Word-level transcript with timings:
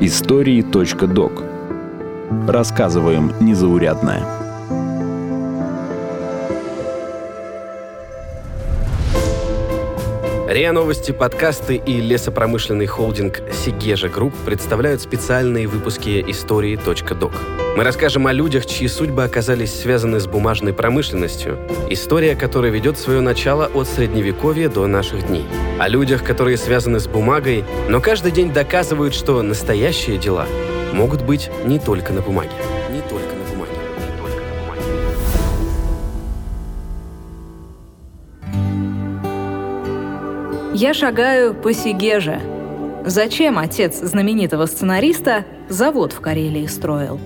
Истории.док 0.00 1.42
Рассказываем 2.48 3.34
незаурядное. 3.38 4.24
РИА 10.48 10.72
Новости, 10.72 11.12
подкасты 11.12 11.76
и 11.76 12.00
лесопромышленный 12.00 12.86
холдинг 12.86 13.42
«Segezha 13.52 14.08
Group» 14.08 14.32
представляют 14.46 15.02
специальные 15.02 15.66
выпуски 15.66 16.24
истории.док. 16.26 17.32
Мы 17.76 17.82
расскажем 17.82 18.28
о 18.28 18.32
людях, 18.32 18.66
чьи 18.66 18.86
судьбы 18.86 19.24
оказались 19.24 19.74
связаны 19.74 20.20
с 20.20 20.28
бумажной 20.28 20.72
промышленностью. 20.72 21.58
История, 21.90 22.36
которая 22.36 22.70
ведет 22.70 22.96
свое 22.98 23.20
начало 23.20 23.66
от 23.66 23.88
Средневековья 23.88 24.68
до 24.68 24.86
наших 24.86 25.26
дней. 25.26 25.44
О 25.80 25.88
людях, 25.88 26.22
которые 26.22 26.56
связаны 26.56 27.00
с 27.00 27.08
бумагой, 27.08 27.64
но 27.88 28.00
каждый 28.00 28.30
день 28.30 28.52
доказывают, 28.52 29.12
что 29.12 29.42
настоящие 29.42 30.18
дела 30.18 30.46
могут 30.92 31.22
быть 31.22 31.50
не 31.64 31.80
только 31.80 32.12
на 32.12 32.20
бумаге. 32.20 32.52
Не 32.92 33.00
только 33.00 33.34
на 33.34 33.42
бумаге. 33.50 33.72
Не 33.98 34.06
только 34.22 34.40
на 34.44 34.54
бумаге. 40.62 40.78
Я 40.78 40.94
шагаю 40.94 41.54
по 41.54 41.72
Сигеже. 41.72 42.40
Зачем 43.04 43.58
отец 43.58 43.98
знаменитого 43.98 44.66
сценариста 44.66 45.44
завод 45.68 46.12
в 46.12 46.20
Карелии 46.20 46.66
строил? 46.66 47.18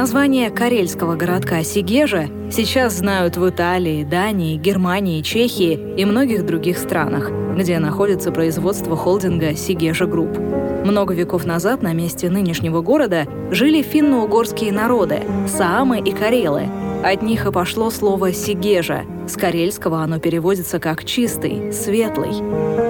Название 0.00 0.48
карельского 0.48 1.14
городка 1.14 1.62
Сегежа 1.62 2.30
сейчас 2.50 2.94
знают 2.94 3.36
в 3.36 3.46
Италии, 3.46 4.02
Дании, 4.02 4.56
Германии, 4.56 5.20
Чехии 5.20 5.78
и 5.98 6.06
многих 6.06 6.46
других 6.46 6.78
странах, 6.78 7.30
где 7.54 7.78
находится 7.78 8.32
производство 8.32 8.96
холдинга 8.96 9.54
Segezha 9.54 10.06
Group. 10.06 10.38
Много 10.86 11.12
веков 11.12 11.44
назад 11.44 11.82
на 11.82 11.92
месте 11.92 12.30
нынешнего 12.30 12.80
города 12.80 13.26
жили 13.50 13.82
финно-угорские 13.82 14.72
народы– 14.72 15.20
саамы 15.46 16.00
и 16.00 16.12
карелы– 16.12 16.62
от 17.02 17.22
них 17.22 17.46
и 17.46 17.52
пошло 17.52 17.90
слово 17.90 18.32
«сегежа». 18.32 19.04
С 19.26 19.36
карельского 19.36 20.02
оно 20.02 20.18
переводится 20.18 20.78
как 20.78 21.04
«чистый», 21.04 21.72
«светлый». 21.72 22.32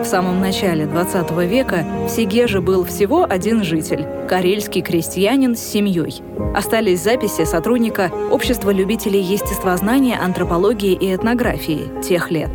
В 0.02 0.04
самом 0.04 0.40
начале 0.40 0.86
20 0.86 1.30
века 1.46 1.84
в 2.06 2.10
Сегеже 2.10 2.60
был 2.60 2.84
всего 2.84 3.26
один 3.28 3.62
житель– 3.62 4.06
карельский 4.28 4.82
крестьянин 4.82 5.56
с 5.56 5.60
семьей. 5.60 6.22
Остались 6.54 7.02
записи 7.02 7.44
сотрудника 7.44 8.10
Общества 8.30 8.70
любителей 8.70 9.20
естествознания, 9.20 10.18
антропологии 10.18 10.92
и 10.92 11.14
этнографии 11.14 11.90
тех 12.02 12.30
лет. 12.30 12.50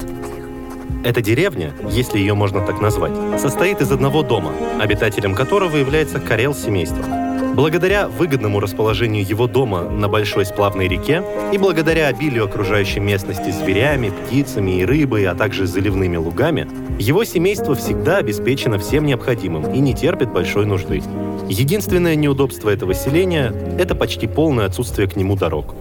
Эта 1.04 1.22
деревня, 1.22 1.74
если 1.92 2.18
ее 2.18 2.34
можно 2.34 2.66
так 2.66 2.82
назвать, 2.82 3.40
состоит 3.40 3.80
из 3.80 3.92
одного 3.92 4.24
дома, 4.24 4.52
обитателем 4.80 5.36
которого 5.36 5.78
является 5.78 6.20
карел 6.20 6.56
семейства. 6.56 7.25
Благодаря 7.56 8.08
выгодному 8.08 8.60
расположению 8.60 9.26
его 9.26 9.48
дома 9.48 9.90
на 9.90 10.10
большой 10.10 10.46
сплавной 10.46 10.88
реке 10.88 11.24
и 11.54 11.58
благодаря 11.58 12.08
обилию 12.08 12.46
окружающей 12.46 13.00
местности 13.00 13.50
зверями, 13.50 14.12
птицами 14.12 14.80
и 14.80 14.86
рыбой, 14.86 15.26
а 15.26 15.36
также 15.36 15.66
заливными 15.66 16.18
лугами, 16.18 16.68
его 17.00 17.24
семейство 17.24 17.76
всегда 17.76 18.18
обеспечено 18.18 18.78
всем 18.78 19.06
необходимым 19.06 19.74
и 19.74 19.80
не 19.80 19.94
терпит 19.94 20.32
большой 20.32 20.66
нужды. 20.66 21.02
Единственное 21.48 22.16
неудобство 22.16 22.70
этого 22.70 22.94
селения– 22.94 23.54
это 23.80 23.96
почти 23.96 24.28
полное 24.28 24.66
отсутствие 24.66 25.08
к 25.08 25.16
нему 25.16 25.36
дорог. 25.36 25.76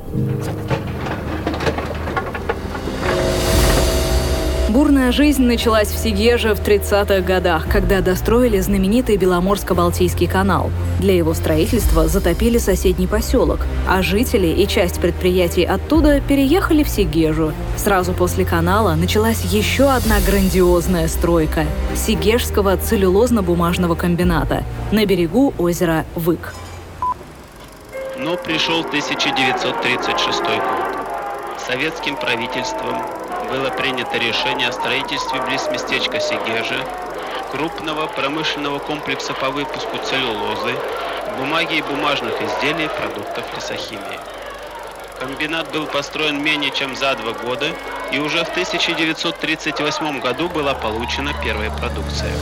Бурная 4.74 5.12
жизнь 5.12 5.44
началась 5.44 5.86
в 5.86 5.96
Сигеже 5.96 6.52
в 6.52 6.60
30-х 6.60 7.20
годах, 7.20 7.68
когда 7.70 8.00
достроили 8.00 8.58
знаменитый 8.58 9.16
Беломорско-Балтийский 9.16 10.26
канал. 10.26 10.72
Для 10.98 11.14
его 11.14 11.32
строительства 11.32 12.08
затопили 12.08 12.58
соседний 12.58 13.06
поселок, 13.06 13.60
а 13.88 14.02
жители 14.02 14.48
и 14.48 14.66
часть 14.66 15.00
предприятий 15.00 15.62
оттуда 15.62 16.20
переехали 16.20 16.82
в 16.82 16.88
Сигежу. 16.88 17.52
Сразу 17.76 18.14
после 18.14 18.44
канала 18.44 18.96
началась 18.96 19.44
еще 19.44 19.84
одна 19.84 20.16
грандиозная 20.26 21.06
стройка– 21.06 21.66
Сигежского 21.94 22.76
целлюлозно-бумажного 22.76 23.94
комбината 23.94 24.64
на 24.90 25.06
берегу 25.06 25.54
озера 25.56 26.04
Вык. 26.16 26.52
Но 28.18 28.36
пришел 28.36 28.80
1936 28.80 30.40
год. 30.40 30.62
Советским 31.64 32.16
правительством 32.16 32.96
было 33.44 33.70
принято 33.70 34.18
решение 34.18 34.68
о 34.68 34.72
строительстве 34.72 35.40
близ 35.42 35.68
местечка 35.70 36.20
Сигежа 36.20 36.84
крупного 37.52 38.06
промышленного 38.08 38.78
комплекса 38.78 39.32
по 39.32 39.50
выпуску 39.50 39.96
целлюлозы, 40.04 40.74
бумаги 41.38 41.76
и 41.76 41.82
бумажных 41.82 42.34
изделий 42.42 42.88
продуктов 42.88 43.44
лесохимии. 43.54 44.18
Комбинат 45.20 45.72
был 45.72 45.86
построен 45.86 46.42
менее 46.42 46.72
чем 46.72 46.96
за 46.96 47.14
два 47.14 47.32
года, 47.32 47.66
и 48.12 48.18
уже 48.18 48.44
в 48.44 48.50
1938 48.50 50.20
году 50.20 50.48
была 50.48 50.74
получена 50.74 51.32
первая 51.44 51.70
продукция. 51.70 52.32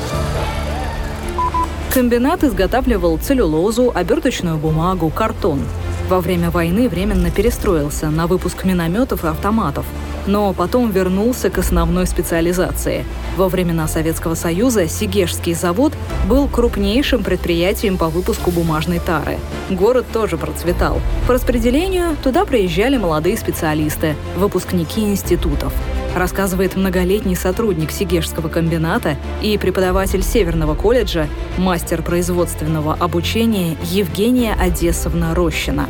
Комбинат 1.92 2.42
изготавливал 2.42 3.18
целлюлозу, 3.18 3.92
оберточную 3.94 4.56
бумагу, 4.56 5.10
картон. 5.10 5.60
Во 6.08 6.20
время 6.20 6.50
войны 6.50 6.88
временно 6.88 7.30
перестроился 7.30 8.08
на 8.08 8.26
выпуск 8.26 8.64
минометов 8.64 9.24
и 9.24 9.28
автоматов– 9.28 9.84
но 10.26 10.52
потом 10.52 10.90
вернулся 10.90 11.50
к 11.50 11.58
основной 11.58 12.06
специализации. 12.06 13.04
Во 13.36 13.48
времена 13.48 13.88
Советского 13.88 14.34
Союза 14.34 14.88
Сигежский 14.88 15.54
завод 15.54 15.92
был 16.28 16.48
крупнейшим 16.48 17.24
предприятием 17.24 17.98
по 17.98 18.08
выпуску 18.08 18.50
бумажной 18.50 18.98
тары. 18.98 19.38
Город 19.70 20.06
тоже 20.12 20.36
процветал. 20.36 21.00
По 21.26 21.34
распределению 21.34 22.16
туда 22.22 22.44
приезжали 22.44 22.96
молодые 22.96 23.36
специалисты, 23.36 24.14
выпускники 24.36 25.02
институтов 25.02 25.72
рассказывает 26.14 26.76
многолетний 26.76 27.36
сотрудник 27.36 27.90
Сигежского 27.90 28.48
комбината 28.48 29.16
и 29.40 29.56
преподаватель 29.58 30.22
Северного 30.22 30.74
колледжа, 30.74 31.28
мастер 31.56 32.02
производственного 32.02 32.94
обучения 32.94 33.76
Евгения 33.84 34.54
Одессовна 34.54 35.34
Рощина. 35.34 35.88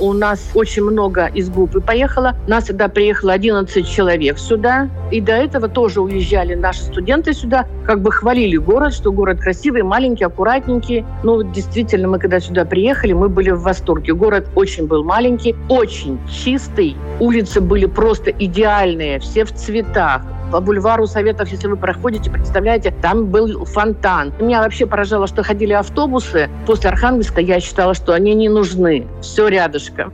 У 0.00 0.12
нас 0.12 0.50
очень 0.54 0.84
много 0.84 1.26
из 1.26 1.50
группы 1.50 1.80
поехало. 1.80 2.36
Нас 2.46 2.64
тогда 2.64 2.88
приехало 2.88 3.32
11 3.32 3.88
человек 3.88 4.38
сюда. 4.38 4.88
И 5.10 5.20
до 5.20 5.32
этого 5.32 5.68
тоже 5.68 6.00
уезжали 6.00 6.54
наши 6.54 6.82
студенты 6.82 7.32
сюда. 7.32 7.66
Как 7.84 8.00
бы 8.00 8.12
хвалили 8.12 8.56
город, 8.56 8.94
что 8.94 9.10
город 9.10 9.40
красивый, 9.40 9.82
маленький, 9.82 10.24
аккуратненький. 10.24 11.04
Ну, 11.24 11.42
действительно, 11.42 12.06
мы 12.06 12.18
когда 12.20 12.38
сюда 12.38 12.64
приехали, 12.64 13.12
мы 13.12 13.28
были 13.28 13.50
в 13.50 13.62
восторге. 13.62 14.14
Город 14.14 14.46
очень 14.54 14.86
был 14.86 15.02
маленький, 15.02 15.56
очень 15.68 16.20
чистый. 16.30 16.96
Улицы 17.18 17.60
были 17.60 17.86
просто 17.86 18.30
идеальные, 18.30 19.18
все 19.18 19.44
в 19.44 19.52
цветах 19.52 20.22
по 20.50 20.60
бульвару 20.60 21.06
Советов, 21.06 21.48
если 21.50 21.68
вы 21.68 21.76
проходите, 21.76 22.30
представляете, 22.30 22.94
там 23.02 23.26
был 23.26 23.64
фонтан. 23.64 24.32
Меня 24.40 24.62
вообще 24.62 24.86
поражало, 24.86 25.26
что 25.26 25.42
ходили 25.42 25.72
автобусы. 25.72 26.48
После 26.66 26.90
Архангельска 26.90 27.40
я 27.40 27.60
считала, 27.60 27.94
что 27.94 28.12
они 28.12 28.34
не 28.34 28.48
нужны. 28.48 29.06
Все 29.20 29.48
рядышком. 29.48 30.12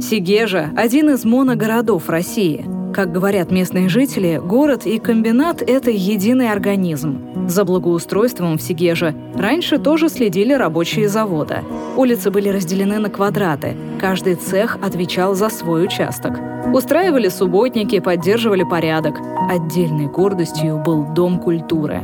Сигежа– 0.00 0.70
один 0.76 1.10
из 1.10 1.24
моногородов 1.24 2.08
России. 2.08 2.66
Как 2.94 3.10
говорят 3.10 3.50
местные 3.50 3.88
жители, 3.88 4.40
город 4.40 4.86
и 4.86 5.00
комбинат– 5.00 5.62
это 5.66 5.90
единый 5.90 6.52
организм. 6.52 7.48
За 7.48 7.64
благоустройством 7.64 8.56
в 8.56 8.62
Сигеже 8.62 9.16
раньше 9.34 9.78
тоже 9.78 10.08
следили 10.08 10.52
рабочие 10.52 11.08
завода. 11.08 11.64
Улицы 11.96 12.30
были 12.30 12.50
разделены 12.50 13.00
на 13.00 13.10
квадраты. 13.10 13.74
Каждый 14.00 14.36
цех 14.36 14.78
отвечал 14.80 15.34
за 15.34 15.48
свой 15.48 15.86
участок. 15.86 16.38
Устраивали 16.72 17.28
субботники, 17.30 17.98
поддерживали 17.98 18.62
порядок. 18.62 19.16
Отдельной 19.50 20.06
гордостью 20.06 20.78
был 20.78 21.02
Дом 21.02 21.40
культуры. 21.40 22.00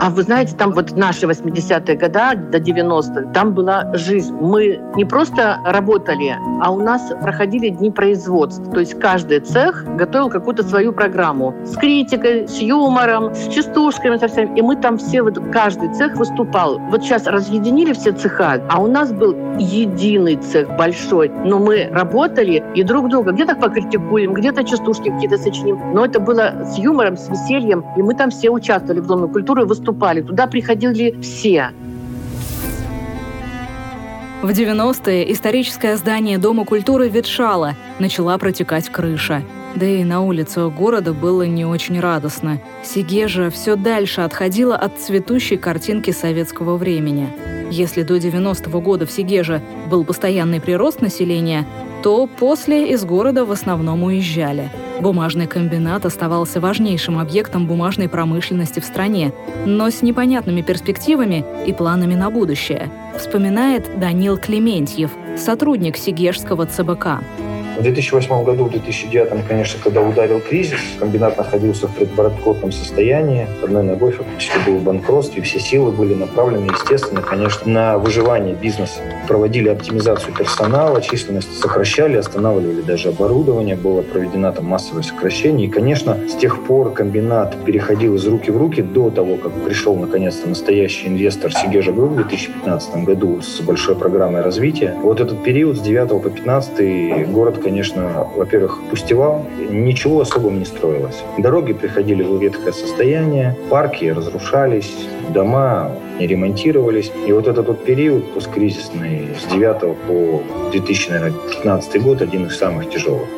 А 0.00 0.10
вы 0.10 0.22
знаете, 0.22 0.54
там 0.54 0.72
вот 0.72 0.96
наши 0.96 1.26
80-е 1.26 1.96
годы 1.96 2.36
до 2.52 2.58
90-х, 2.58 3.32
там 3.32 3.52
была 3.52 3.90
жизнь. 3.94 4.32
Мы 4.40 4.80
не 4.94 5.04
просто 5.04 5.58
работали, 5.66 6.36
а 6.62 6.70
у 6.70 6.78
нас 6.80 7.12
проходили 7.20 7.70
дни 7.70 7.90
производства. 7.90 8.64
То 8.72 8.80
есть 8.80 8.98
каждый 9.00 9.40
цех 9.40 9.84
готовил 9.96 10.30
какую-то 10.30 10.62
свою 10.62 10.92
программу 10.92 11.52
с 11.64 11.76
критикой, 11.76 12.46
с 12.46 12.58
юмором, 12.60 13.34
с 13.34 13.48
частушками, 13.48 14.18
со 14.18 14.28
всеми. 14.28 14.56
И 14.56 14.62
мы 14.62 14.76
там 14.76 14.98
все, 14.98 15.22
вот 15.22 15.36
каждый 15.50 15.92
цех 15.94 16.14
выступал. 16.14 16.78
Вот 16.90 17.02
сейчас 17.02 17.26
разъединили 17.26 17.92
все 17.92 18.12
цеха, 18.12 18.62
а 18.68 18.80
у 18.80 18.86
нас 18.86 19.12
был 19.12 19.34
единый 19.58 20.36
цех 20.36 20.68
большой. 20.76 21.28
Но 21.44 21.58
мы 21.58 21.88
работали 21.90 22.62
и 22.76 22.84
друг 22.84 23.08
друга 23.08 23.32
где-то 23.32 23.56
покритикуем, 23.56 24.32
где-то 24.32 24.62
частушки 24.62 25.10
какие-то 25.10 25.38
сочиним. 25.38 25.92
Но 25.92 26.04
это 26.04 26.20
было 26.20 26.64
с 26.64 26.78
юмором, 26.78 27.16
с 27.16 27.28
весельем. 27.28 27.84
И 27.96 28.02
мы 28.02 28.14
там 28.14 28.30
все 28.30 28.50
участвовали 28.50 29.00
в 29.00 29.06
Доме 29.08 29.26
культуры, 29.26 29.64
выступали 29.64 29.87
выступали. 29.88 30.22
Туда 30.22 30.46
приходили 30.46 31.18
все. 31.20 31.70
В 34.42 34.50
90-е 34.50 35.32
историческое 35.32 35.96
здание 35.96 36.38
Дома 36.38 36.64
культуры 36.64 37.08
ветшало, 37.08 37.74
начала 37.98 38.38
протекать 38.38 38.88
крыша. 38.88 39.42
Да 39.74 39.84
и 39.84 40.04
на 40.04 40.22
улицах 40.22 40.72
города 40.72 41.12
было 41.12 41.42
не 41.42 41.64
очень 41.64 41.98
радостно. 41.98 42.60
Сигежа 42.84 43.50
все 43.50 43.76
дальше 43.76 44.20
отходила 44.20 44.76
от 44.76 44.98
цветущей 44.98 45.56
картинки 45.56 46.12
советского 46.12 46.76
времени. 46.76 47.28
Если 47.70 48.02
до 48.02 48.16
90-го 48.16 48.80
года 48.80 49.06
в 49.06 49.10
Сигеже 49.10 49.62
был 49.90 50.04
постоянный 50.04 50.60
прирост 50.60 51.02
населения, 51.02 51.66
то 52.02 52.26
после 52.26 52.90
из 52.92 53.04
города 53.04 53.44
в 53.44 53.52
основном 53.52 54.04
уезжали. 54.04 54.70
Бумажный 55.00 55.46
комбинат 55.46 56.06
оставался 56.06 56.60
важнейшим 56.60 57.18
объектом 57.18 57.66
бумажной 57.66 58.08
промышленности 58.08 58.80
в 58.80 58.84
стране, 58.84 59.32
но 59.66 59.90
с 59.90 60.02
непонятными 60.02 60.62
перспективами 60.62 61.44
и 61.66 61.72
планами 61.72 62.14
на 62.14 62.30
будущее, 62.30 62.90
вспоминает 63.16 63.98
Данил 64.00 64.38
Клементьев, 64.38 65.10
сотрудник 65.36 65.96
Сегежского 65.96 66.66
ЦБК. 66.66 67.20
В 67.78 67.82
2008 67.82 68.42
году, 68.42 68.64
в 68.64 68.70
2009, 68.70 69.46
конечно, 69.46 69.78
когда 69.80 70.02
ударил 70.02 70.40
кризис, 70.40 70.80
комбинат 70.98 71.38
находился 71.38 71.86
в 71.86 71.94
предбанкротном 71.94 72.72
состоянии. 72.72 73.46
Одной 73.62 73.84
ногой 73.84 74.10
фактически 74.10 74.58
был 74.66 74.78
в 74.78 74.82
банкротстве. 74.82 75.42
Все 75.42 75.60
силы 75.60 75.92
были 75.92 76.12
направлены, 76.14 76.72
естественно, 76.72 77.22
конечно, 77.22 77.70
на 77.70 77.98
выживание 77.98 78.56
бизнеса. 78.56 78.98
Проводили 79.28 79.68
оптимизацию 79.68 80.34
персонала, 80.34 81.00
численность 81.00 81.56
сокращали, 81.56 82.16
останавливали 82.16 82.80
даже 82.80 83.10
оборудование. 83.10 83.76
Было 83.76 84.02
проведено 84.02 84.50
там 84.50 84.64
массовое 84.64 85.04
сокращение. 85.04 85.68
И, 85.68 85.70
конечно, 85.70 86.18
с 86.28 86.34
тех 86.34 86.64
пор 86.64 86.92
комбинат 86.92 87.64
переходил 87.64 88.16
из 88.16 88.26
руки 88.26 88.50
в 88.50 88.56
руки 88.56 88.82
до 88.82 89.10
того, 89.10 89.36
как 89.36 89.52
пришел, 89.52 89.94
наконец-то, 89.94 90.48
настоящий 90.48 91.06
инвестор 91.06 91.52
Segezha 91.52 91.92
Group 91.92 92.10
в 92.10 92.16
2015 92.16 93.04
году 93.04 93.40
с 93.40 93.60
большой 93.60 93.94
программой 93.94 94.42
развития. 94.42 94.96
Вот 95.00 95.20
этот 95.20 95.44
период 95.44 95.76
с 95.76 95.80
9 95.80 96.08
по 96.20 96.28
15 96.28 97.30
год, 97.30 97.67
конечно, 97.68 98.26
во-первых, 98.34 98.80
пустевал, 98.88 99.46
ничего 99.68 100.22
особого 100.22 100.52
не 100.52 100.64
строилось. 100.64 101.22
Дороги 101.36 101.74
приходили 101.74 102.22
в 102.22 102.40
ветхое 102.40 102.72
состояние, 102.72 103.54
парки 103.68 104.06
разрушались, 104.06 104.90
дома 105.34 105.90
не 106.18 106.26
ремонтировались. 106.26 107.12
И 107.26 107.32
вот 107.32 107.46
этот 107.46 107.68
вот 107.68 107.84
период 107.84 108.32
посткризисный 108.32 109.36
с 109.38 109.52
9 109.52 109.96
по 110.06 110.42
2015 110.70 112.02
год 112.02 112.22
один 112.22 112.46
из 112.46 112.56
самых 112.56 112.88
тяжелых. 112.88 113.28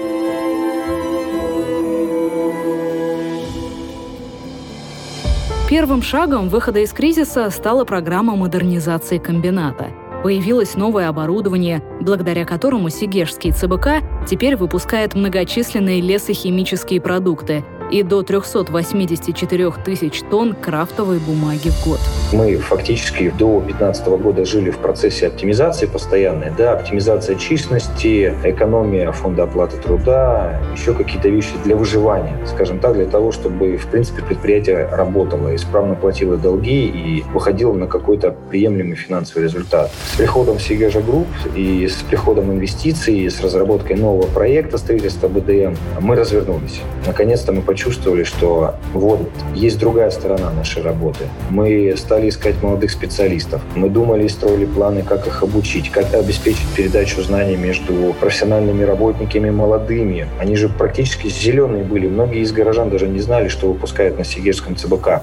Первым 5.69 6.03
шагом 6.03 6.49
выхода 6.49 6.79
из 6.81 6.93
кризиса 6.93 7.51
стала 7.51 7.85
программа 7.85 8.37
модернизации 8.37 9.19
комбината– 9.19 9.87
Появилось 10.23 10.75
новое 10.75 11.09
оборудование, 11.09 11.83
благодаря 12.01 12.45
которому 12.45 12.91
Сигежский 12.91 13.53
ЦБК 13.53 14.05
теперь 14.29 14.57
выпускает 14.57 15.15
многочисленные 15.15 16.01
лесохимические 16.01 17.01
продукты– 17.01 17.65
и 17.91 18.03
до 18.03 18.23
384 18.23 19.73
тысяч 19.85 20.23
тонн 20.31 20.55
крафтовой 20.55 21.19
бумаги 21.19 21.71
в 21.71 21.85
год. 21.85 21.99
Мы 22.33 22.57
фактически 22.57 23.31
до 23.31 23.61
2015 23.61 24.07
года 24.09 24.45
жили 24.45 24.71
в 24.71 24.79
процессе 24.79 25.27
оптимизации 25.27 25.87
постоянной. 25.87 26.53
Да, 26.57 26.75
оптимизация 26.75 27.37
численности, 27.37 28.35
экономия 28.45 29.11
фонда 29.13 29.45
оплаты 29.45 29.77
труда, 29.79 30.61
еще 30.73 30.95
какие-то 30.95 31.29
вещи 31.29 31.53
для 31.65 31.77
выживания, 31.77 32.39
скажем 32.47 32.79
так, 32.79 32.95
для 32.95 33.07
того, 33.07 33.33
чтобы, 33.33 33.77
в 33.77 33.87
принципе, 33.87 34.23
предприятие 34.23 34.87
работало, 34.87 35.55
исправно 35.55 35.95
платило 35.95 36.37
долги 36.37 36.87
и 36.87 37.25
выходило 37.33 37.73
на 37.73 37.87
какой-то 37.87 38.37
приемлемый 38.51 38.97
финансовый 38.97 39.43
результат. 39.43 39.91
С 40.13 40.17
приходом 40.17 40.59
Segezha 40.59 41.01
Group 41.01 41.27
и 41.57 41.89
с 41.89 41.97
приходом 42.03 42.53
инвестиций, 42.53 43.29
с 43.29 43.41
разработкой 43.41 43.97
нового 43.97 44.27
проекта 44.27 44.79
строительства 44.79 45.29
БДМ 45.29 45.75
мы 46.01 46.15
развернулись. 46.17 46.81
Наконец-то 47.07 47.53
мы 47.53 47.63
почувствовали 47.63 47.80
почувствовали, 47.81 48.25
что 48.25 48.75
вот 48.93 49.31
есть 49.55 49.79
другая 49.79 50.11
сторона 50.11 50.51
нашей 50.51 50.83
работы. 50.83 51.25
Мы 51.49 51.95
стали 51.97 52.29
искать 52.29 52.63
молодых 52.63 52.91
специалистов. 52.91 53.63
Мы 53.75 53.89
думали 53.89 54.25
и 54.25 54.29
строили 54.29 54.67
планы, 54.67 55.03
как 55.03 55.27
их 55.27 55.43
обучить, 55.43 55.91
как 55.91 56.13
обеспечить 56.13 56.67
передачу 56.77 57.23
знаний 57.23 57.57
между 57.57 58.15
профессиональными 58.21 58.83
работниками 58.83 59.49
молодыми. 59.49 60.27
Они 60.39 60.57
же 60.57 60.69
практически 60.69 61.29
зеленые 61.29 61.85
были. 61.85 62.07
Многие 62.07 62.41
из 62.41 62.53
горожан 62.53 62.91
даже 62.91 63.09
не 63.09 63.21
знали, 63.21 63.49
что 63.49 63.69
выпускают 63.69 64.19
на 64.19 64.25
Сегежском 64.25 64.77
ЦБК. 64.77 65.23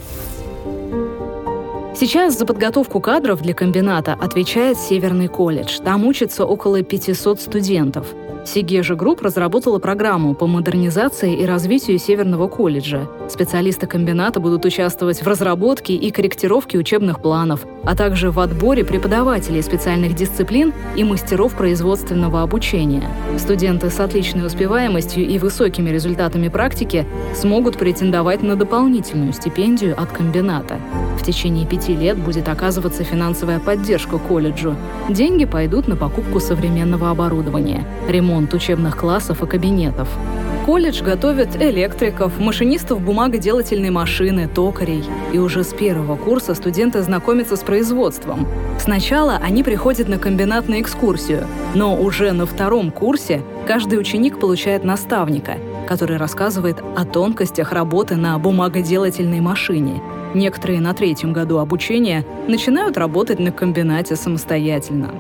Сейчас 1.95 2.37
за 2.39 2.45
подготовку 2.47 2.99
кадров 2.99 3.41
для 3.41 3.53
комбината 3.53 4.13
отвечает 4.19 4.79
Северный 4.79 5.27
колледж. 5.27 5.79
Там 5.83 6.07
учатся 6.07 6.43
около 6.43 6.81
500 6.81 7.39
студентов– 7.39 8.07
Segezha 8.47 8.95
Group 8.95 9.23
разработала 9.23 9.77
программу 9.77 10.33
по 10.33 10.47
модернизации 10.47 11.35
и 11.35 11.45
развитию 11.45 11.99
Северного 11.99 12.47
колледжа. 12.47 13.09
Специалисты 13.27 13.87
комбината 13.87 14.39
будут 14.39 14.63
участвовать 14.63 15.21
в 15.21 15.27
разработке 15.27 15.95
и 15.95 16.11
корректировке 16.11 16.77
учебных 16.77 17.21
планов, 17.21 17.65
а 17.83 17.93
также 17.93 18.31
в 18.31 18.39
отборе 18.39 18.85
преподавателей 18.85 19.61
специальных 19.61 20.15
дисциплин 20.15 20.71
и 20.95 21.03
мастеров 21.03 21.55
производственного 21.55 22.41
обучения. 22.41 23.03
Студенты 23.37 23.89
с 23.89 23.99
отличной 23.99 24.45
успеваемостью 24.45 25.27
и 25.27 25.37
высокими 25.39 25.89
результатами 25.89 26.47
практики 26.47 27.05
смогут 27.35 27.77
претендовать 27.77 28.43
на 28.43 28.55
дополнительную 28.55 29.33
стипендию 29.33 30.01
от 30.01 30.09
комбината. 30.13 30.79
В 31.19 31.25
течение 31.25 31.67
пяти 31.67 31.93
лет 31.93 32.17
будет 32.17 32.47
оказываться 32.47 33.03
финансовая 33.03 33.59
поддержка 33.59 34.17
колледжу. 34.17 34.77
Деньги 35.09 35.43
пойдут 35.43 35.89
на 35.89 35.97
покупку 35.97 36.39
современного 36.39 37.11
оборудования, 37.11 37.85
ремонт 38.07 38.36
ремонт 38.37 38.53
учебных 38.53 38.95
классов 38.95 39.41
и 39.41 39.47
кабинетов. 39.47 40.07
Колледж 40.65 41.01
готовит 41.01 41.55
электриков, 41.55 42.39
машинистов 42.39 43.01
бумагоделательной 43.01 43.89
машины, 43.89 44.47
токарей. 44.47 45.03
И 45.33 45.39
уже 45.39 45.63
с 45.63 45.73
первого 45.73 46.17
курса 46.17 46.53
студенты 46.53 47.01
знакомятся 47.01 47.55
с 47.55 47.61
производством. 47.61 48.47
Сначала 48.79 49.37
они 49.41 49.63
приходят 49.63 50.07
на 50.07 50.17
комбинат 50.19 50.67
на 50.67 50.81
экскурсию, 50.81 51.47
но 51.73 51.95
уже 51.95 52.31
на 52.31 52.45
втором 52.45 52.91
курсе 52.91 53.41
каждый 53.65 53.97
ученик 53.97 54.39
получает 54.39 54.83
наставника, 54.83 55.53
который 55.87 56.17
рассказывает 56.17 56.77
о 56.95 57.05
тонкостях 57.05 57.71
работы 57.71 58.15
на 58.15 58.37
бумагоделательной 58.37 59.39
машине. 59.39 60.01
Некоторые 60.35 60.81
на 60.81 60.93
третьем 60.93 61.33
году 61.33 61.57
обучения 61.57 62.25
начинают 62.47 62.97
работать 62.97 63.39
на 63.39 63.51
комбинате 63.51 64.15
самостоятельно. 64.15 65.11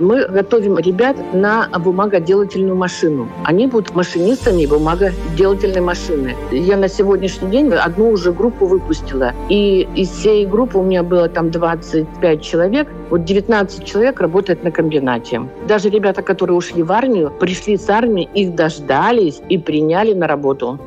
Мы 0.00 0.26
готовим 0.26 0.78
ребят 0.78 1.16
на 1.32 1.68
бумагоделательную 1.68 2.76
машину. 2.76 3.28
Они 3.44 3.66
будут 3.66 3.94
машинистами 3.96 4.64
бумагоделательной 4.66 5.80
машины. 5.80 6.36
Я 6.52 6.76
на 6.76 6.88
сегодняшний 6.88 7.50
день 7.50 7.72
одну 7.72 8.10
уже 8.10 8.32
группу 8.32 8.66
выпустила. 8.66 9.32
И 9.48 9.88
из 9.96 10.10
всей 10.10 10.46
группы 10.46 10.78
у 10.78 10.82
меня 10.82 11.02
было 11.02 11.28
там 11.28 11.50
25 11.50 12.42
человек. 12.42 12.88
Вот 13.10 13.24
19 13.24 13.84
человек 13.84 14.20
работает 14.20 14.62
на 14.62 14.70
комбинате. 14.70 15.42
Даже 15.66 15.90
ребята, 15.90 16.22
которые 16.22 16.56
ушли 16.56 16.82
в 16.82 16.92
армию, 16.92 17.32
пришли 17.40 17.76
с 17.76 17.88
армии, 17.90 18.28
их 18.34 18.54
дождались 18.54 19.40
и 19.48 19.58
приняли 19.58 20.14
на 20.14 20.28
работу. 20.28 20.78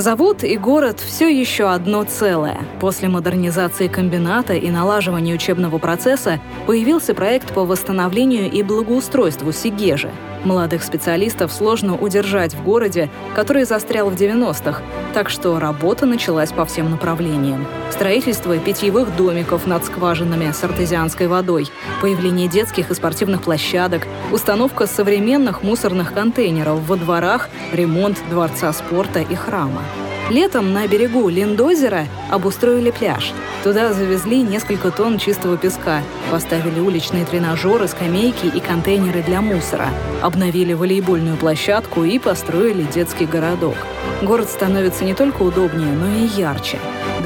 Завод 0.00 0.44
и 0.44 0.56
город 0.56 0.98
все 0.98 1.28
еще 1.28 1.68
одно 1.68 2.04
целое. 2.04 2.56
После 2.80 3.10
модернизации 3.10 3.86
комбината 3.86 4.54
и 4.54 4.70
налаживания 4.70 5.34
учебного 5.34 5.76
процесса 5.76 6.40
появился 6.66 7.12
проект 7.12 7.52
по 7.52 7.66
восстановлению 7.66 8.50
и 8.50 8.62
благоустройству 8.62 9.52
Сигежи– 9.52 10.10
Молодых 10.44 10.82
специалистов 10.82 11.52
сложно 11.52 11.96
удержать 11.96 12.54
в 12.54 12.62
городе, 12.62 13.10
который 13.34 13.64
застрял 13.64 14.08
в 14.08 14.14
90-х, 14.14 14.82
так 15.12 15.28
что 15.28 15.58
работа 15.58 16.06
началась 16.06 16.50
по 16.50 16.64
всем 16.64 16.90
направлениям. 16.90 17.66
Строительство 17.90 18.56
питьевых 18.56 19.14
домиков 19.16 19.66
над 19.66 19.84
скважинами 19.84 20.52
с 20.52 20.64
артезианской 20.64 21.26
водой, 21.26 21.68
появление 22.00 22.48
детских 22.48 22.90
и 22.90 22.94
спортивных 22.94 23.42
площадок, 23.42 24.06
установка 24.32 24.86
современных 24.86 25.62
мусорных 25.62 26.14
контейнеров 26.14 26.80
во 26.88 26.96
дворах, 26.96 27.50
ремонт 27.72 28.18
дворца 28.30 28.72
спорта 28.72 29.20
и 29.20 29.34
храма. 29.34 29.82
Летом 30.30 30.72
на 30.72 30.86
берегу 30.86 31.28
Линдозера 31.28 32.06
обустроили 32.30 32.92
пляж. 32.92 33.32
Туда 33.64 33.92
завезли 33.92 34.42
несколько 34.42 34.92
тонн 34.92 35.18
чистого 35.18 35.56
песка, 35.56 36.02
поставили 36.30 36.78
уличные 36.78 37.24
тренажеры, 37.24 37.88
скамейки 37.88 38.46
и 38.46 38.60
контейнеры 38.60 39.22
для 39.22 39.40
мусора, 39.40 39.88
обновили 40.22 40.72
волейбольную 40.72 41.36
площадку 41.36 42.04
и 42.04 42.20
построили 42.20 42.84
детский 42.84 43.26
городок. 43.26 43.74
Город 44.22 44.48
становится 44.48 45.04
не 45.04 45.14
только 45.14 45.42
удобнее, 45.42 45.92
но 45.92 46.06
и 46.06 46.28
ярче. 46.40 46.78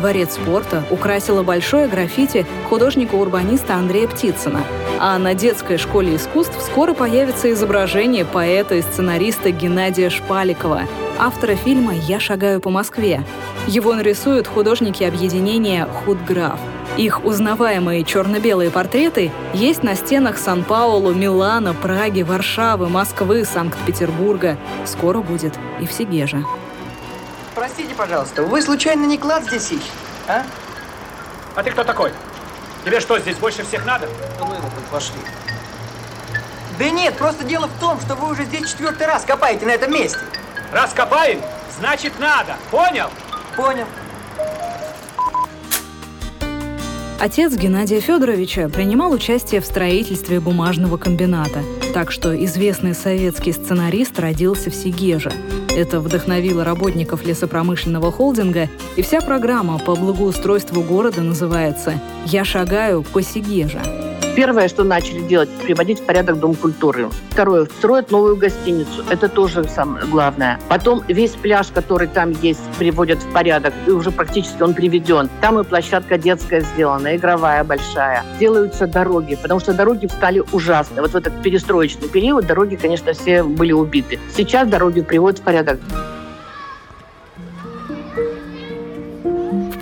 Дворец 0.04 0.34
спорта 0.34 0.84
украсило 0.90 1.42
большое 1.42 1.88
граффити 1.88 2.44
художника-урбаниста 2.68 3.76
Андрея 3.76 4.06
Птицына. 4.06 4.60
А 5.00 5.18
на 5.18 5.32
детской 5.32 5.78
школе 5.78 6.16
искусств 6.16 6.60
скоро 6.60 6.92
появится 6.92 7.50
изображение 7.50 8.26
поэта 8.26 8.74
и 8.74 8.82
сценариста 8.82 9.50
Геннадия 9.50 10.10
Шпаликова, 10.10 10.82
автора 11.18 11.54
фильма 11.54 11.94
«Я 11.94 12.20
шагаю 12.20 12.60
по 12.60 12.68
Москве». 12.68 13.22
Его 13.66 13.94
нарисуют 13.94 14.46
художники 14.46 15.02
объединения 15.04 15.86
«Худграф». 15.86 16.60
Их 16.98 17.24
узнаваемые 17.24 18.04
черно-белые 18.04 18.70
портреты 18.70 19.32
есть 19.54 19.82
на 19.82 19.94
стенах 19.94 20.36
Сан-Паулу, 20.36 21.14
Милана, 21.14 21.72
Праги, 21.72 22.20
Варшавы, 22.20 22.90
Москвы, 22.90 23.46
Санкт-Петербурга. 23.46 24.58
Скоро 24.84 25.20
будет 25.20 25.54
и 25.80 25.86
в 25.86 25.92
Сигеже. 25.92 26.44
Простите, 27.64 27.94
пожалуйста, 27.94 28.42
вы 28.42 28.60
случайно 28.60 29.06
не 29.06 29.16
клад 29.16 29.44
здесь 29.44 29.72
ищете, 29.72 29.90
а? 30.28 30.44
А 31.54 31.62
ты 31.62 31.70
кто 31.70 31.82
такой? 31.82 32.12
Тебе 32.84 33.00
что, 33.00 33.18
здесь 33.18 33.38
больше 33.38 33.64
всех 33.64 33.86
надо? 33.86 34.06
Да 34.38 34.44
мы 34.44 34.56
тут 34.56 34.84
пошли. 34.90 35.16
Да 36.78 36.90
нет, 36.90 37.16
просто 37.16 37.42
дело 37.42 37.66
в 37.68 37.80
том, 37.80 37.98
что 38.02 38.16
вы 38.16 38.32
уже 38.32 38.44
здесь 38.44 38.70
четвертый 38.70 39.06
раз 39.06 39.24
копаете 39.24 39.64
на 39.64 39.70
этом 39.70 39.94
месте. 39.94 40.18
Раз 40.72 40.92
копаем, 40.92 41.40
значит 41.78 42.18
надо. 42.18 42.56
Понял? 42.70 43.08
Понял. 43.56 43.86
Отец 47.18 47.54
Геннадия 47.54 48.00
Федоровича 48.00 48.68
принимал 48.68 49.10
участие 49.10 49.62
в 49.62 49.64
строительстве 49.64 50.38
бумажного 50.38 50.98
комбината, 50.98 51.62
так 51.94 52.12
что 52.12 52.36
известный 52.44 52.94
советский 52.94 53.52
сценарист 53.52 54.20
родился 54.20 54.68
в 54.68 54.74
Сигеже. 54.74 55.32
Это 55.76 55.98
вдохновило 55.98 56.62
работников 56.62 57.26
лесопромышленного 57.26 58.12
холдинга, 58.12 58.68
и 58.96 59.02
вся 59.02 59.20
программа 59.20 59.78
по 59.78 59.96
благоустройству 59.96 60.82
города 60.82 61.20
называется 61.20 62.00
«Я 62.26 62.44
шагаю 62.44 63.02
по 63.02 63.22
Сигеже». 63.22 64.03
Первое, 64.34 64.66
что 64.66 64.82
начали 64.82 65.20
делать, 65.20 65.48
приводить 65.62 66.00
в 66.00 66.06
порядок 66.06 66.40
Дом 66.40 66.56
культуры. 66.56 67.08
Второе, 67.30 67.66
строят 67.66 68.10
новую 68.10 68.36
гостиницу. 68.36 69.04
Это 69.08 69.28
тоже 69.28 69.62
самое 69.64 70.06
главное. 70.06 70.58
Потом 70.68 71.04
весь 71.06 71.30
пляж, 71.32 71.68
который 71.72 72.08
там 72.08 72.32
есть, 72.42 72.60
приводят 72.76 73.20
в 73.20 73.32
порядок. 73.32 73.72
И 73.86 73.90
уже 73.90 74.10
практически 74.10 74.60
он 74.60 74.74
приведен. 74.74 75.30
Там 75.40 75.60
и 75.60 75.62
площадка 75.62 76.18
детская 76.18 76.62
сделана, 76.62 77.14
игровая 77.16 77.62
большая. 77.62 78.24
Делаются 78.40 78.88
дороги, 78.88 79.38
потому 79.40 79.60
что 79.60 79.72
дороги 79.72 80.06
стали 80.06 80.42
ужасны. 80.50 81.00
Вот 81.00 81.12
в 81.12 81.16
этот 81.16 81.40
перестроечный 81.40 82.08
период 82.08 82.44
дороги, 82.46 82.74
конечно, 82.74 83.12
все 83.12 83.44
были 83.44 83.70
убиты. 83.70 84.18
Сейчас 84.36 84.66
дороги 84.66 85.00
приводят 85.00 85.38
в 85.38 85.42
порядок. 85.42 85.78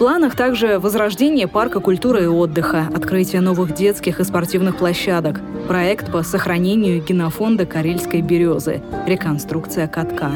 Планах 0.03 0.35
также 0.35 0.81
возрождение 0.81 1.47
парка 1.47 1.79
культуры 1.79 2.25
и 2.25 2.27
отдыха, 2.27 2.89
открытие 2.93 3.41
новых 3.41 3.73
детских 3.73 4.19
и 4.19 4.25
спортивных 4.25 4.77
площадок, 4.77 5.41
проект 5.69 6.11
по 6.11 6.25
сохранению 6.25 7.01
генофонда 7.01 7.67
карельской 7.67 8.21
березы, 8.21 8.83
реконструкция 9.07 9.87
катка. 9.87 10.33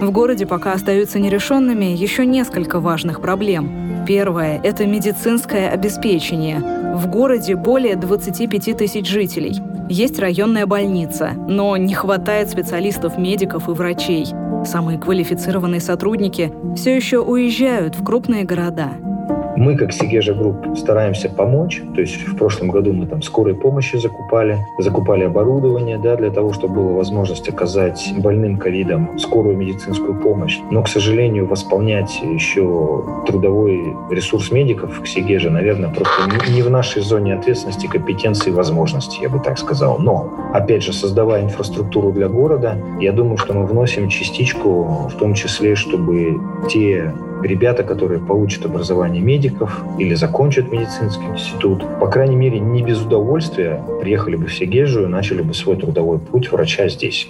В 0.00 0.10
городе 0.10 0.46
пока 0.46 0.72
остаются 0.72 1.20
нерешенными 1.20 1.84
еще 1.84 2.26
несколько 2.26 2.80
важных 2.80 3.20
проблем. 3.20 4.04
Первое– 4.04 4.60
это 4.64 4.84
медицинское 4.84 5.68
обеспечение. 5.68 6.58
В 6.96 7.06
городе 7.06 7.54
более 7.54 7.94
25 7.94 8.76
тысяч 8.76 9.08
жителей. 9.08 9.60
Есть 9.88 10.18
районная 10.18 10.66
больница, 10.66 11.34
но 11.46 11.76
не 11.76 11.94
хватает 11.94 12.50
специалистов-медиков 12.50 13.68
и 13.68 13.72
врачей. 13.72 14.26
Самые 14.64 14.98
квалифицированные 14.98 15.80
сотрудники 15.80 16.52
все 16.76 16.96
еще 16.96 17.18
уезжают 17.18 17.96
в 17.96 18.04
крупные 18.04 18.44
города. 18.44 18.90
Мы, 19.56 19.76
как 19.76 19.92
Segezha 19.92 20.34
Group, 20.34 20.76
стараемся 20.76 21.28
помочь. 21.28 21.80
То 21.94 22.00
есть 22.00 22.26
в 22.26 22.36
прошлом 22.36 22.68
году 22.68 22.92
мы 22.92 23.06
там 23.06 23.22
скорой 23.22 23.54
помощи 23.54 23.96
закупали, 23.96 24.58
закупали 24.78 25.24
оборудование 25.24 25.98
да, 25.98 26.16
для 26.16 26.30
того, 26.30 26.52
чтобы 26.52 26.74
была 26.74 26.92
возможность 26.92 27.48
оказать 27.48 28.12
больным 28.18 28.58
ковидом 28.58 29.18
скорую 29.18 29.56
медицинскую 29.56 30.20
помощь. 30.20 30.58
Но, 30.70 30.82
к 30.82 30.88
сожалению, 30.88 31.46
восполнять 31.46 32.20
еще 32.22 33.04
трудовой 33.26 33.94
ресурс 34.10 34.50
медиков 34.50 35.00
в 35.00 35.06
Сегеже, 35.06 35.50
наверное, 35.50 35.90
просто 35.90 36.50
не 36.50 36.62
в 36.62 36.70
нашей 36.70 37.02
зоне 37.02 37.34
ответственности, 37.34 37.86
компетенции 37.86 38.50
и 38.50 38.52
возможностей, 38.52 39.22
я 39.22 39.28
бы 39.28 39.38
так 39.38 39.58
сказал. 39.58 39.98
Но, 39.98 40.32
опять 40.52 40.82
же, 40.82 40.92
создавая 40.92 41.44
инфраструктуру 41.44 42.12
для 42.12 42.28
города, 42.28 42.76
я 43.00 43.12
думаю, 43.12 43.36
что 43.36 43.54
мы 43.54 43.66
вносим 43.66 44.08
частичку, 44.08 45.08
в 45.08 45.14
том 45.18 45.34
числе, 45.34 45.76
чтобы 45.76 46.40
те 46.68 47.12
ребята, 47.42 47.82
которые 47.82 48.20
получат 48.20 48.66
образование 48.66 49.22
медиков 49.22 49.82
или 49.98 50.14
закончат 50.14 50.70
медицинский 50.70 51.26
институт, 51.26 51.84
по 52.00 52.06
крайней 52.06 52.36
мере, 52.36 52.58
не 52.58 52.82
без 52.82 53.00
удовольствия 53.00 53.82
приехали 54.00 54.36
бы 54.36 54.46
в 54.46 54.54
Сегежу 54.54 55.04
и 55.04 55.06
начали 55.06 55.42
бы 55.42 55.54
свой 55.54 55.76
трудовой 55.76 56.18
путь 56.18 56.50
врача 56.50 56.88
здесь. 56.88 57.28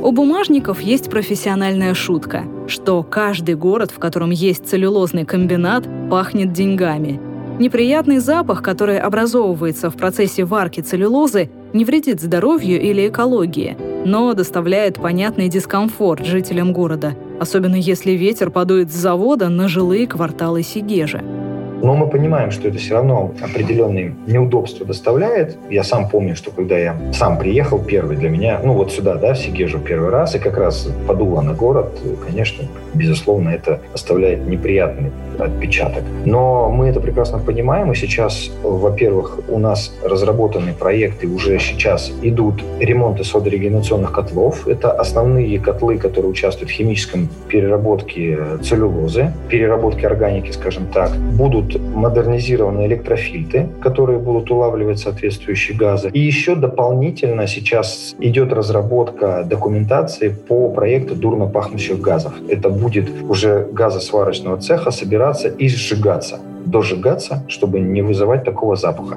У 0.00 0.12
бумажников 0.12 0.80
есть 0.80 1.10
профессиональная 1.10 1.92
шутка, 1.92 2.44
что 2.66 3.02
каждый 3.02 3.56
город, 3.56 3.90
в 3.90 3.98
котором 3.98 4.30
есть 4.30 4.66
целлюлозный 4.66 5.26
комбинат, 5.26 5.84
пахнет 6.08 6.52
деньгами. 6.52 7.20
Неприятный 7.58 8.18
запах, 8.18 8.62
который 8.62 8.98
образовывается 8.98 9.90
в 9.90 9.96
процессе 9.96 10.44
варки 10.44 10.80
целлюлозы, 10.80 11.50
не 11.72 11.84
вредит 11.84 12.20
здоровью 12.20 12.80
или 12.80 13.08
экологии, 13.08 13.76
но 14.04 14.34
доставляет 14.34 14.96
понятный 14.96 15.48
дискомфорт 15.48 16.24
жителям 16.24 16.72
города, 16.72 17.14
особенно 17.40 17.76
если 17.76 18.12
ветер 18.12 18.50
подует 18.50 18.90
с 18.90 18.94
завода 18.94 19.48
на 19.48 19.68
жилые 19.68 20.06
кварталы 20.06 20.62
Сигежи. 20.62 21.22
Но 21.80 21.94
мы 21.94 22.08
понимаем, 22.08 22.50
что 22.50 22.68
это 22.68 22.78
все 22.78 22.94
равно 22.94 23.32
определенные 23.40 24.14
неудобства 24.26 24.84
доставляет. 24.84 25.56
Я 25.70 25.84
сам 25.84 26.08
помню, 26.08 26.34
что 26.34 26.50
когда 26.50 26.76
я 26.76 26.96
сам 27.12 27.38
приехал 27.38 27.78
первый 27.78 28.16
для 28.16 28.30
меня, 28.30 28.60
ну 28.64 28.72
вот 28.72 28.90
сюда, 28.90 29.14
да, 29.14 29.34
в 29.34 29.38
Сигежу 29.38 29.78
первый 29.78 30.10
раз, 30.10 30.34
и 30.34 30.40
как 30.40 30.56
раз 30.58 30.88
подуло 31.06 31.40
на 31.40 31.54
город, 31.54 31.96
конечно, 32.26 32.64
безусловно, 32.94 33.50
это 33.50 33.80
оставляет 33.94 34.46
неприятный 34.46 35.10
отпечаток. 35.38 36.02
Но 36.24 36.70
мы 36.70 36.88
это 36.88 37.00
прекрасно 37.00 37.38
понимаем, 37.38 37.92
и 37.92 37.94
сейчас, 37.94 38.50
во-первых, 38.62 39.40
у 39.48 39.58
нас 39.58 39.92
разработаны 40.02 40.72
проекты, 40.72 41.28
уже 41.28 41.58
сейчас 41.58 42.10
идут 42.22 42.62
ремонты 42.80 43.24
содорегенерационных 43.24 44.12
котлов. 44.12 44.66
Это 44.66 44.92
основные 44.92 45.58
котлы, 45.58 45.98
которые 45.98 46.30
участвуют 46.30 46.70
в 46.70 46.74
химическом 46.74 47.28
переработке 47.48 48.38
целлюлозы, 48.62 49.32
переработке 49.48 50.06
органики, 50.06 50.50
скажем 50.52 50.86
так. 50.86 51.16
Будут 51.16 51.80
модернизированы 51.80 52.86
электрофильты, 52.86 53.68
которые 53.80 54.18
будут 54.18 54.50
улавливать 54.50 54.98
соответствующие 54.98 55.76
газы. 55.76 56.10
И 56.12 56.20
еще 56.20 56.54
дополнительно 56.54 57.46
сейчас 57.46 58.14
идет 58.18 58.52
разработка 58.52 59.44
документации 59.44 60.28
по 60.28 60.68
проекту 60.70 61.14
дурно 61.14 61.46
пахнущих 61.46 62.00
газов. 62.00 62.32
Это 62.48 62.68
будет 62.70 62.87
уже 63.28 63.68
газосварочного 63.72 64.58
цеха 64.58 64.90
собирать 64.90 65.08
собираться 65.18 65.48
и 65.48 65.68
сжигаться, 65.68 66.40
дожигаться, 66.66 67.44
чтобы 67.48 67.80
не 67.80 68.02
вызывать 68.02 68.44
такого 68.44 68.76
запаха. 68.76 69.16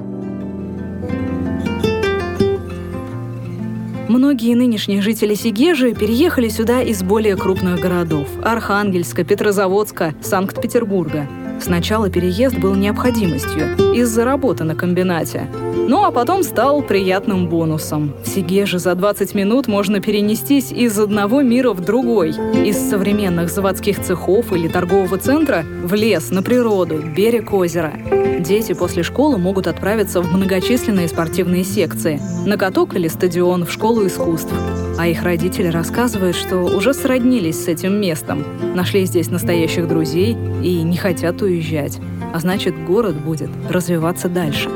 Многие 4.08 4.54
нынешние 4.54 5.00
жители 5.00 5.34
Сигежи 5.34 5.94
переехали 5.94 6.48
сюда 6.48 6.82
из 6.82 7.02
более 7.02 7.36
крупных 7.36 7.80
городов– 7.80 8.28
Архангельска, 8.44 9.24
Петрозаводска, 9.24 10.14
Санкт-Петербурга– 10.20 11.26
Сначала 11.62 12.10
переезд 12.10 12.58
был 12.58 12.74
необходимостью 12.74 13.76
из-за 13.94 14.24
работы 14.24 14.64
на 14.64 14.74
комбинате. 14.74 15.46
Ну 15.74 16.04
а 16.04 16.10
потом 16.10 16.42
стал 16.42 16.82
приятным 16.82 17.48
бонусом. 17.48 18.14
В 18.24 18.28
Сигеже 18.28 18.78
за 18.78 18.94
20 18.94 19.34
минут 19.34 19.68
можно 19.68 20.00
перенестись 20.00 20.70
из 20.72 20.98
одного 20.98 21.42
мира 21.42 21.72
в 21.72 21.80
другой. 21.80 22.30
Из 22.30 22.76
современных 22.76 23.50
заводских 23.50 24.00
цехов 24.00 24.52
или 24.52 24.68
торгового 24.68 25.18
центра 25.18 25.64
в 25.82 25.94
лес, 25.94 26.30
на 26.30 26.42
природу, 26.42 26.98
берег 26.98 27.52
озера. 27.52 27.92
Дети 28.40 28.72
после 28.72 29.02
школы 29.02 29.38
могут 29.38 29.66
отправиться 29.66 30.20
в 30.20 30.34
многочисленные 30.34 31.08
спортивные 31.08 31.64
секции, 31.64 32.20
на 32.46 32.56
каток 32.56 32.94
или 32.94 33.08
стадион, 33.08 33.64
в 33.66 33.72
школу 33.72 34.06
искусств. 34.06 34.52
А 34.98 35.06
их 35.06 35.22
родители 35.22 35.68
рассказывают, 35.68 36.36
что 36.36 36.58
уже 36.58 36.92
сроднились 36.92 37.64
с 37.64 37.68
этим 37.68 38.00
местом, 38.00 38.44
нашли 38.74 39.04
здесь 39.04 39.30
настоящих 39.30 39.88
друзей 39.88 40.36
и 40.62 40.82
не 40.82 40.96
хотят 40.96 41.40
уезжать. 41.42 41.98
А 42.34 42.40
значит, 42.40 42.74
город 42.84 43.16
будет 43.16 43.50
развиваться 43.68 44.28
дальше. 44.28 44.68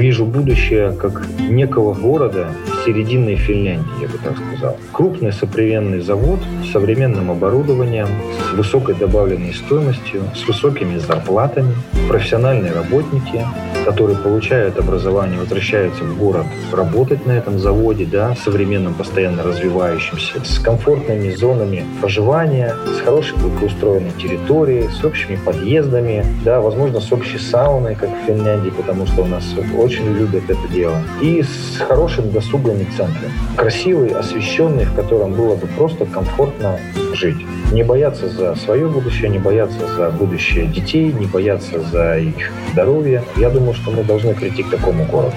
Вижу 0.00 0.24
будущее 0.24 0.92
как 0.92 1.26
некого 1.38 1.92
города 1.92 2.48
серединной 2.84 3.36
Финляндии, 3.36 4.02
я 4.02 4.08
бы 4.08 4.18
так 4.18 4.36
сказал. 4.36 4.76
Крупный 4.92 5.32
современный 5.32 6.00
завод 6.00 6.40
с 6.64 6.72
современным 6.72 7.30
оборудованием, 7.30 8.08
с 8.48 8.52
высокой 8.52 8.94
добавленной 8.94 9.54
стоимостью, 9.54 10.22
с 10.34 10.46
высокими 10.46 10.98
зарплатами, 10.98 11.74
профессиональные 12.08 12.72
работники, 12.72 13.44
которые 13.84 14.18
получают 14.18 14.78
образование, 14.78 15.38
возвращаются 15.38 16.04
в 16.04 16.18
город 16.18 16.46
работать 16.72 17.26
на 17.26 17.32
этом 17.32 17.58
заводе, 17.58 18.04
да, 18.04 18.34
современном, 18.44 18.94
постоянно 18.94 19.42
развивающемся, 19.42 20.44
с 20.44 20.58
комфортными 20.58 21.30
зонами 21.30 21.84
проживания, 22.00 22.74
с 22.96 23.00
хорошей 23.00 23.36
благоустроенной 23.38 24.12
территорией, 24.12 24.88
с 24.88 25.04
общими 25.04 25.36
подъездами, 25.36 26.24
да, 26.44 26.60
возможно, 26.60 27.00
с 27.00 27.12
общей 27.12 27.38
сауной, 27.38 27.94
как 27.94 28.10
в 28.10 28.26
Финляндии, 28.26 28.70
потому 28.70 29.06
что 29.06 29.22
у 29.22 29.26
нас 29.26 29.44
очень 29.78 30.06
любят 30.16 30.48
это 30.48 30.68
дело, 30.72 30.96
и 31.20 31.42
с 31.42 31.78
хорошим 31.78 32.30
досугом 32.30 32.69
круглыми 32.70 32.84
центрами. 32.96 33.32
Красивый, 33.56 34.10
освещенный, 34.10 34.84
в 34.84 34.94
котором 34.94 35.32
было 35.32 35.54
бы 35.54 35.66
просто 35.66 36.06
комфортно 36.06 36.78
жить. 37.14 37.46
Не 37.72 37.82
бояться 37.82 38.28
за 38.28 38.54
свое 38.56 38.88
будущее, 38.88 39.28
не 39.28 39.38
бояться 39.38 39.86
за 39.96 40.10
будущее 40.10 40.66
детей, 40.66 41.12
не 41.12 41.26
бояться 41.26 41.80
за 41.80 42.18
их 42.18 42.50
здоровье. 42.72 43.22
Я 43.36 43.50
думаю, 43.50 43.74
что 43.74 43.90
мы 43.90 44.04
должны 44.04 44.34
прийти 44.34 44.62
к 44.62 44.70
такому 44.70 45.04
городу. 45.04 45.36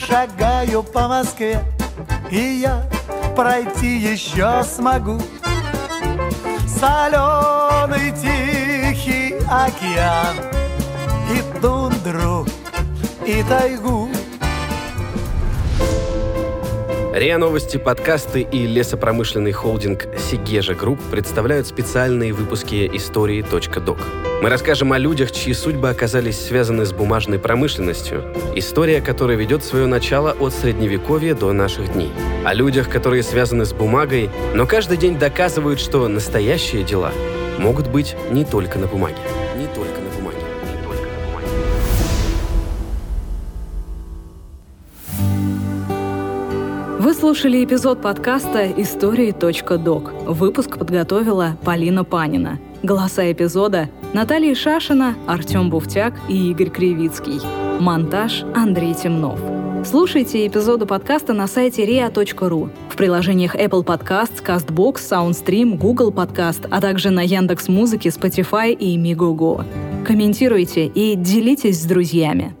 шагаю 0.00 0.82
по 0.82 1.06
Москве, 1.06 1.60
и 2.30 2.60
я 2.62 2.82
пройти 3.36 3.98
еще 3.98 4.64
смогу. 4.64 5.20
Соленый 6.80 8.12
тихий 8.12 9.34
океан 9.50 10.36
и 11.28 11.60
тундру, 11.60 12.46
и 13.26 13.42
тайгу. 13.42 14.08
РИА 17.12 17.38
Новости, 17.38 17.78
подкасты 17.78 18.42
и 18.42 18.66
лесопромышленный 18.66 19.52
холдинг 19.52 20.06
«Segezha 20.18 20.74
Group» 20.74 21.00
представляют 21.10 21.66
специальные 21.66 22.34
выпуски 22.34 22.88
истории 22.92 23.40
.док. 23.40 23.98
Мы 24.42 24.50
расскажем 24.50 24.92
о 24.92 24.98
людях, 24.98 25.32
чьи 25.32 25.54
судьбы 25.54 25.88
оказались 25.88 26.38
связаны 26.38 26.84
с 26.84 26.92
бумажной 26.92 27.38
промышленностью, 27.38 28.24
история 28.54 29.00
которая 29.00 29.38
ведет 29.38 29.64
свое 29.64 29.86
начало 29.86 30.32
от 30.38 30.52
Средневековья 30.52 31.34
до 31.34 31.50
наших 31.52 31.94
дней. 31.94 32.12
О 32.44 32.52
людях, 32.52 32.90
которые 32.90 33.22
связаны 33.22 33.64
с 33.64 33.72
бумагой, 33.72 34.28
но 34.54 34.66
каждый 34.66 34.98
день 34.98 35.18
доказывают, 35.18 35.80
что 35.80 36.06
настоящие 36.08 36.84
дела 36.84 37.12
могут 37.58 37.88
быть 37.88 38.16
не 38.30 38.44
только 38.44 38.78
на 38.78 38.86
бумаге. 38.86 39.16
Не 39.56 39.66
только 39.74 39.87
Вы 47.08 47.14
слушали 47.14 47.64
эпизод 47.64 48.02
подкаста 48.02 48.70
«Истории.док». 48.70 50.12
Выпуск 50.26 50.76
подготовила 50.76 51.56
Полина 51.64 52.04
Панина. 52.04 52.60
Голоса 52.82 53.32
эпизода– 53.32 53.88
Наталья 54.12 54.54
Шашина, 54.54 55.14
Артем 55.26 55.70
Буфтяк 55.70 56.12
и 56.28 56.50
Игорь 56.50 56.68
Кривицкий. 56.68 57.40
Монтаж– 57.80 58.44
Андрей 58.54 58.92
Темнов. 58.92 59.40
Слушайте 59.86 60.46
эпизоды 60.46 60.84
подкаста 60.84 61.32
на 61.32 61.46
сайте 61.46 61.86
ria.ru, 61.86 62.68
в 62.90 62.96
приложениях 62.96 63.54
Apple 63.54 63.86
Podcasts, 63.86 64.44
CastBox, 64.44 64.96
SoundStream, 64.96 65.78
Google 65.78 66.10
Podcast, 66.10 66.68
а 66.70 66.78
также 66.82 67.08
на 67.08 67.22
Яндекс.Музыке, 67.22 68.10
Spotify 68.10 68.72
и 68.72 68.98
Migogo. 68.98 69.64
Комментируйте 70.06 70.84
и 70.84 71.16
делитесь 71.16 71.80
с 71.80 71.86
друзьями. 71.86 72.54